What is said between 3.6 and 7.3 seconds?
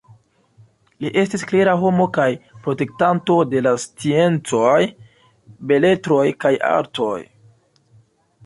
la sciencoj, beletroj kaj artoj.